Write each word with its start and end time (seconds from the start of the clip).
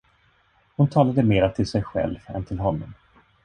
Hon 0.75 0.87
talade 0.89 1.23
mera 1.23 1.49
till 1.49 1.67
sig 1.67 1.83
själv 1.83 2.17
än 2.25 2.45
till 2.45 2.59
honom. 2.59 2.93